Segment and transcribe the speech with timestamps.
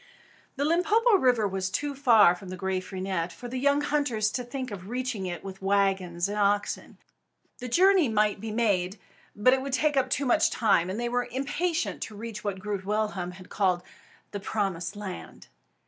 [0.55, 4.71] The Limpopo River was too far from Graaf Reinet for the young hunters to think
[4.71, 6.97] of reaching it with wagons and oxen.
[7.59, 8.97] The journey might be made,
[9.35, 12.57] but it would take up too much time; and they were impatient to reach what
[12.57, 13.83] Groot Willem had long called
[14.31, 15.49] "The Promised Land."